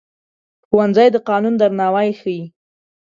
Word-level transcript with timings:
ښوونځی 0.67 1.07
د 1.11 1.17
قانون 1.29 1.55
درناوی 1.57 2.09
ښيي 2.19 2.41